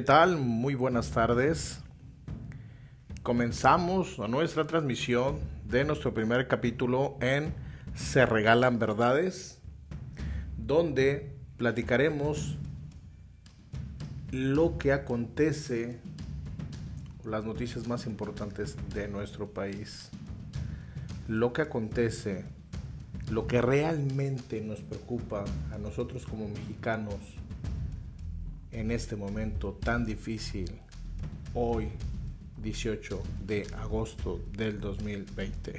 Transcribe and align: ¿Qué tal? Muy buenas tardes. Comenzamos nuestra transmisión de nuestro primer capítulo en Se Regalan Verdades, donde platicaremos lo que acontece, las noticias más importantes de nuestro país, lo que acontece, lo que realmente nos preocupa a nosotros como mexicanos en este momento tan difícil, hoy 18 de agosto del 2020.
¿Qué 0.00 0.06
tal? 0.06 0.38
Muy 0.38 0.74
buenas 0.74 1.10
tardes. 1.10 1.78
Comenzamos 3.22 4.18
nuestra 4.30 4.66
transmisión 4.66 5.40
de 5.66 5.84
nuestro 5.84 6.14
primer 6.14 6.48
capítulo 6.48 7.18
en 7.20 7.52
Se 7.94 8.24
Regalan 8.24 8.78
Verdades, 8.78 9.60
donde 10.56 11.36
platicaremos 11.58 12.56
lo 14.30 14.78
que 14.78 14.94
acontece, 14.94 16.00
las 17.22 17.44
noticias 17.44 17.86
más 17.86 18.06
importantes 18.06 18.78
de 18.94 19.06
nuestro 19.06 19.50
país, 19.50 20.08
lo 21.28 21.52
que 21.52 21.60
acontece, 21.60 22.46
lo 23.30 23.46
que 23.46 23.60
realmente 23.60 24.62
nos 24.62 24.80
preocupa 24.80 25.44
a 25.74 25.76
nosotros 25.76 26.24
como 26.24 26.48
mexicanos 26.48 27.39
en 28.72 28.90
este 28.90 29.16
momento 29.16 29.78
tan 29.82 30.04
difícil, 30.04 30.70
hoy 31.54 31.88
18 32.62 33.22
de 33.46 33.66
agosto 33.78 34.40
del 34.56 34.80
2020. 34.80 35.74